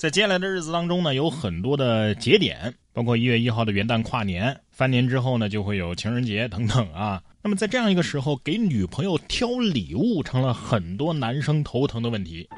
[0.00, 7.22] 在接下来的日子当中呢，有很多的节点，包括一月一号的元旦跨年，翻年之后呢，就会有情人节等等啊。
[7.42, 12.48] 那么在这样一个时候，给女朋友挑礼物成了很多男生头疼的问题。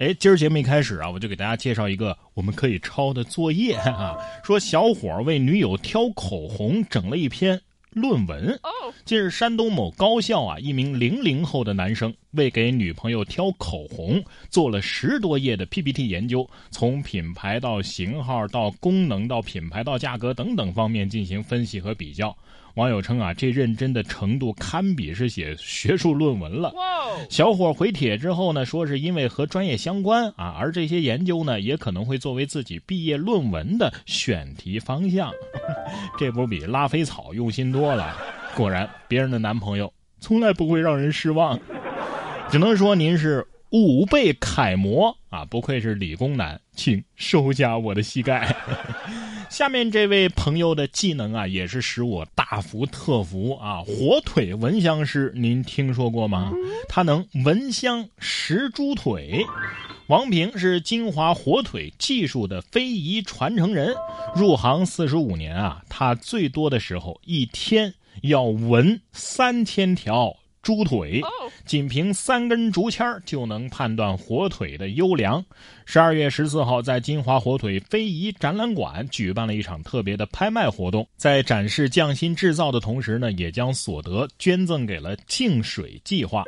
[0.00, 7.60] 哎，今儿节目一开始啊，我就给大家介绍一个我们可以抄的作业啊，说小伙为女友挑口红，整了一篇。
[7.94, 8.58] 论文。
[9.04, 22.36] 近日，山东某高校啊，一名零零后的男生为给女朋友挑口红，做了十多页的 PPT 研究，从品牌到型号到功能到品牌到价格等等方面进行分析和比较。
[22.76, 26.72] 网友称啊，这认真的程度堪比是写学术论文了。
[27.28, 35.30] 小伙回帖之后呢，说是因为和专业相关啊，而这些研究呢，也可能会作为自己毕业论文的选题方向。
[36.18, 38.16] 这不比拉菲草用心多了？
[38.54, 41.58] 果然，别人的男朋友从来不会让人失望。
[42.50, 48.54] 只能说您是五倍楷模啊，不愧是理工男，请收下我的膝盖。
[49.48, 53.82] 下面这位朋友的技能啊，也是使我大服特服啊！
[53.82, 56.52] 火腿闻香师，您听说过吗？
[56.88, 59.44] 他能闻香识猪腿。
[60.08, 63.94] 王平是金华火腿技术的非遗传承人，
[64.34, 70.36] 入行四十五年啊，他最多的时候一天要闻三千条。
[70.62, 71.20] 猪腿，
[71.66, 75.44] 仅凭三根竹签就能判断火腿的优良。
[75.84, 86.44] 十二月十四号，在金华火腿非遗展览馆举办了一场特别的拍卖活动，在展示匠心制造的同时呢，也将所得捐赠给了净水计划。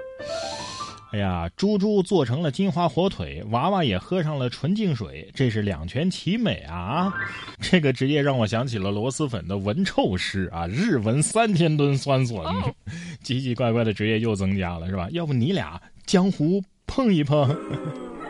[1.15, 7.15] 哎呀，猪猪做成了金华火腿，娃娃也喝上了纯净水，这是两全其美啊！
[7.63, 12.37] 这个职业让我想起了螺蛳粉的闻臭师啊，日闻三千吨酸笋，
[13.23, 15.07] 奇奇怪怪的职业又增加了，是吧？
[15.13, 17.49] 要不你俩江湖碰一碰？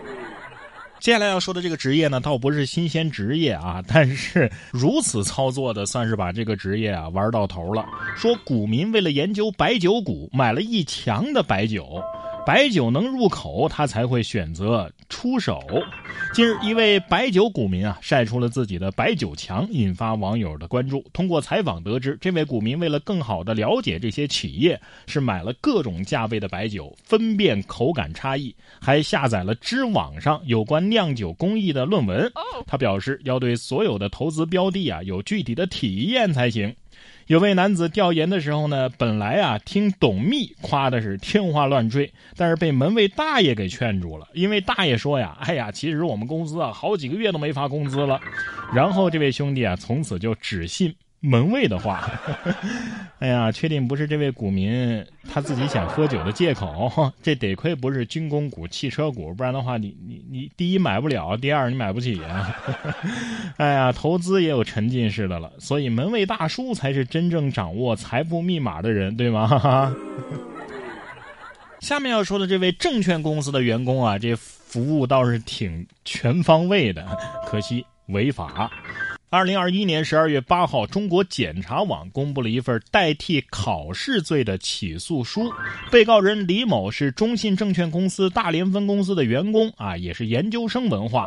[1.00, 7.86] 接下来要说的这个职业呢，倒不是新鲜职业啊，但是如此操作的，算是把这个职业啊玩到头了。
[8.14, 11.98] 说股民为了研究白酒股，买了一墙的白酒。
[12.46, 15.62] 白酒能入口，他才会选择出手。
[16.34, 21.02] 近日，一位白酒股民啊晒出了自己的白酒墙，引发网友的关注。
[21.14, 32.30] 通过采访得知，这位股民为了更好的了解这些企业，是买了各种价位的白酒，分辨口感差异，还下载了知网上有关酿酒工艺的论文。
[32.66, 36.74] 他表示，要对所有的投资标的啊有具体的体验才行。
[37.26, 48.20] 有位男子调研的时候呢，本来啊听董秘夸的是天花乱坠，但是被门卫大爷给劝住了，因为大爷说呀：“哎呀，其实我们公司啊好几个月都没发工资了。”
[48.74, 50.94] 然后这位兄弟啊从此就只信。
[51.26, 52.06] 门卫的话，
[53.18, 55.02] 哎呀，确定不是这位股民
[55.32, 56.92] 他自己想喝酒的借口。
[57.22, 62.54] 这得亏不是军工股、汽车股，不然的话，你你你，第一买不了，第二你买不起啊。
[63.56, 69.94] 哎呀，投资也有沉浸式的了，所以门卫大叔才是真正掌握财富密码的人，对吗？
[71.80, 77.06] 下面要说的这位证券公司的员工啊，这服务倒是挺全方位的，
[77.46, 78.70] 可惜违法。
[79.34, 85.52] 二零二一年十二月八号，中国检察网公布了一份代替考试罪的起诉书。
[85.90, 91.26] 被告人李某是中信证券公司大连分公司的员工啊，也是研究生文化。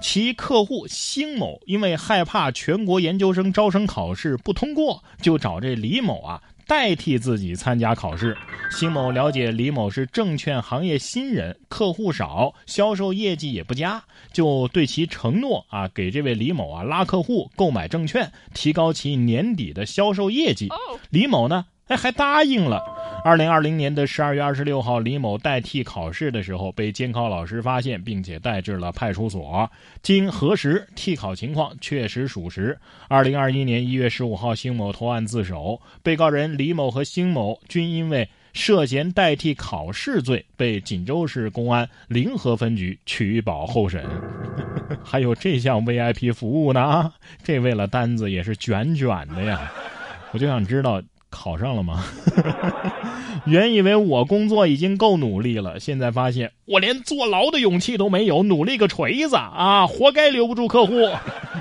[0.00, 6.40] 其客户辛某因为害怕全国研究生招生考试不通过，就找这李某啊。
[6.70, 8.38] 代替自己参加考试，
[8.70, 14.00] 辛某了解李某是证券行业新人，客户少，销售业绩也不佳，
[14.32, 20.68] 就对其承诺啊，给这位李某啊拉客户、购买证券，提高其年底的销售业绩。
[21.10, 22.99] 李某呢，哎，还答应了。
[23.22, 29.70] 二零二零年的十二月二十六号，李某代替考试的时候被监考老师发现，并且带至了派出所。
[30.02, 32.78] 经核实，替考情况确实属实。
[33.08, 35.80] 二零二一年一月十五号，辛某投案自首。
[36.02, 44.02] 被告人李某和辛某均因为涉嫌代替考试罪，被锦州市公安临河分局取保候审。
[45.04, 47.12] 还有这项 VIP 服务呢？
[47.44, 49.70] 这为了单子也是卷卷的呀！
[50.32, 51.02] 我就想知道。
[51.30, 52.04] 考上了吗？
[53.46, 59.86] 原以为我工作已经够努力了，现在发现我连坐牢的勇气都没有，努力个锤子啊！
[59.86, 60.94] 活该留不住客户。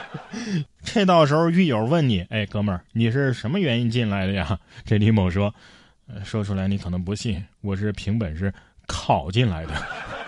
[0.83, 4.60] 这到时候狱友问你，哎，哥们儿，你是什么原因进来的呀？
[4.83, 5.54] 这李某说，
[6.24, 8.54] 说出来你可能不信，我是凭本事
[8.88, 9.72] 考进来的。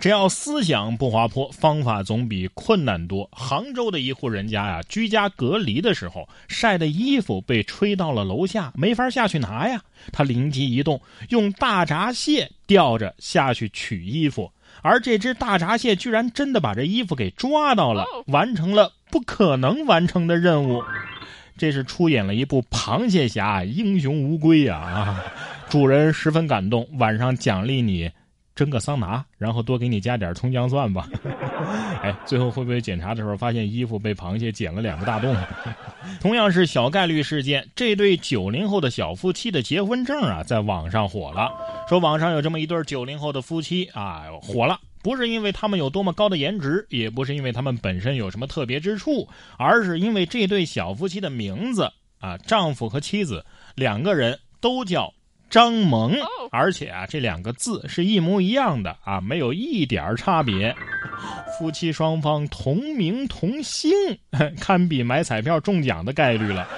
[0.00, 3.28] 只要思想不滑坡，方法总比困难多。
[3.32, 9.80] 杭州的一户人家呀，居家隔离的时候，晒的衣服被吹到了楼下，没法下去拿呀。
[10.12, 11.00] 他灵机一动，
[11.30, 14.52] 用大闸蟹吊着下去取衣服。
[14.82, 20.82] 而这只大闸蟹居然真的把这衣服给抓到了，完成了不可能完成的任务。
[21.56, 24.76] 这是出演了一部《螃蟹侠》，英雄无归呀！
[24.76, 25.24] 啊，
[25.68, 28.08] 主人十分感动，晚上奖励你
[28.58, 31.08] 蒸个桑拿，然后多给你加点葱姜蒜吧。
[32.02, 35.32] 哎，最后会不会检查的时候发现衣服被螃蟹剪了两个大洞？
[36.20, 41.52] 同样是小概率事件，这对九零后的小夫妻的结婚证啊，在网上火了。
[41.88, 53.46] 说网上有这么一对九零后的夫妻啊，火了，不是因为他们有多么高的颜值，也不是因为他们本身有什么特别之处，而是因为这对小夫妻的名字啊，丈夫和妻子
[53.76, 55.14] 两个人都叫
[55.50, 56.14] 张萌，
[56.50, 60.74] 而且啊，这两个字是一模一样的啊，没有一点差别。
[61.58, 63.90] 夫妻双方同名同姓，
[64.60, 66.68] 堪比买彩票中奖的概率了。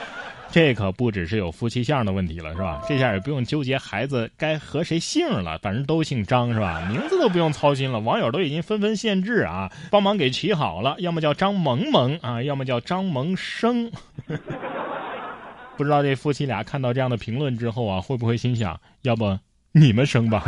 [0.52, 2.82] 这可不只是有夫妻相的问题了，是吧？
[2.88, 6.84] 这下也不用纠结孩子该和谁姓了，反正都姓张，是吧？
[6.90, 13.92] 名字都不用操心了，网友都已经纷纷限制啊，帮忙给起好了，要么叫张萌萌啊，要么叫张萌生。
[15.80, 19.38] 不知道这夫妻俩看到这样的评论之后啊，会不会心想，要不
[19.72, 20.44] 你们生吧？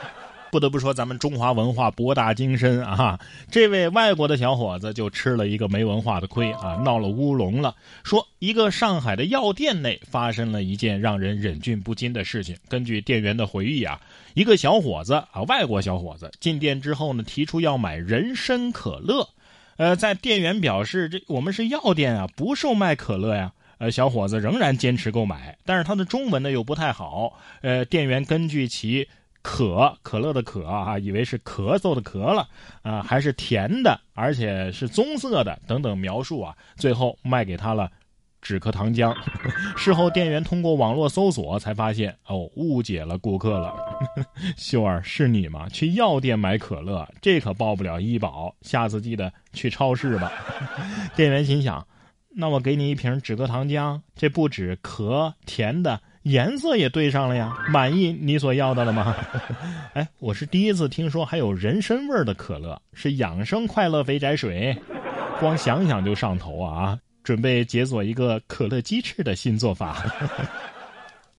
[0.52, 3.18] 不得不说，咱们中华文化博大精深啊！
[3.50, 7.74] 这位外国的小伙子就吃了一个没文化的亏啊，闹了乌龙了。
[8.04, 12.54] 说一个上海的药店内发生了一件让人忍俊不禁的事情。
[12.68, 13.98] 根据店员的回忆啊，
[14.34, 19.26] 一个小伙子啊，外国小伙子进店之后呢，提出要买人参可乐。
[19.78, 23.54] 呃，在店员表示这我们是药店啊，不售卖可乐呀。
[23.78, 27.38] 呃，小伙子仍然坚持购买，但是他的中文呢又不太好。
[27.62, 29.08] 呃，店员根据其。
[29.48, 32.48] 可可乐的可啊，以为是咳嗽的咳了
[32.82, 37.88] 啊，还是甜的，而且是棕色的等等描述啊，最后卖给他了
[38.42, 39.14] 止咳糖浆。
[39.78, 43.72] 事后店员通过网络搜索才发现哦，误解了顾客了。
[44.58, 45.68] 秀儿是你吗？
[45.68, 50.32] 去药店买可乐，这可报不了医保，下次记得去超市吧。
[51.14, 51.86] 店员心想，
[52.38, 55.98] 那我给你一瓶止咳糖浆，这不止咳甜的。
[56.24, 59.16] 颜色也对上了呀，满意你所要的了吗？
[59.94, 64.76] 哎，我是第一次听说还有人参味的可乐，是养生快乐肥宅水，
[65.40, 66.98] 光想想就上头啊！
[67.22, 70.04] 准备解锁一个可乐鸡翅的新做法。